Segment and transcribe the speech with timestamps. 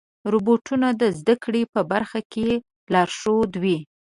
[0.31, 2.47] روبوټونه د زدهکړې په برخه کې
[2.93, 3.77] لارښود وي.